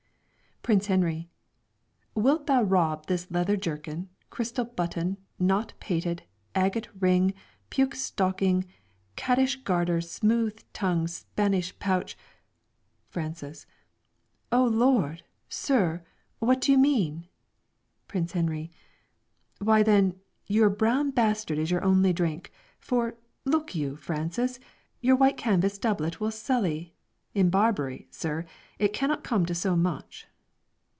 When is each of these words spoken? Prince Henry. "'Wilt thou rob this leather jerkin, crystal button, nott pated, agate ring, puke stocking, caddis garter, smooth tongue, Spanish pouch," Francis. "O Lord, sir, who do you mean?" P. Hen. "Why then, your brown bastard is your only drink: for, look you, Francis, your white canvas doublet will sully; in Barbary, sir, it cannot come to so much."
Prince 0.63 0.85
Henry. 0.85 1.27
"'Wilt 2.13 2.45
thou 2.45 2.61
rob 2.61 3.07
this 3.07 3.25
leather 3.31 3.57
jerkin, 3.57 4.09
crystal 4.29 4.63
button, 4.63 5.17
nott 5.39 5.73
pated, 5.79 6.21
agate 6.53 6.87
ring, 6.99 7.33
puke 7.71 7.95
stocking, 7.95 8.65
caddis 9.15 9.55
garter, 9.55 9.99
smooth 10.01 10.61
tongue, 10.71 11.07
Spanish 11.07 11.77
pouch," 11.79 12.15
Francis. 13.09 13.65
"O 14.51 14.63
Lord, 14.63 15.23
sir, 15.49 16.03
who 16.39 16.55
do 16.55 16.71
you 16.73 16.77
mean?" 16.77 17.27
P. 18.07 18.23
Hen. 18.31 18.69
"Why 19.57 19.81
then, 19.81 20.19
your 20.45 20.69
brown 20.69 21.09
bastard 21.09 21.57
is 21.57 21.71
your 21.71 21.83
only 21.83 22.13
drink: 22.13 22.51
for, 22.77 23.15
look 23.45 23.73
you, 23.73 23.95
Francis, 23.95 24.59
your 25.01 25.15
white 25.15 25.37
canvas 25.37 25.79
doublet 25.79 26.19
will 26.19 26.29
sully; 26.29 26.93
in 27.33 27.49
Barbary, 27.49 28.07
sir, 28.11 28.45
it 28.77 28.93
cannot 28.93 29.23
come 29.23 29.43
to 29.47 29.55
so 29.55 29.75
much." 29.75 30.27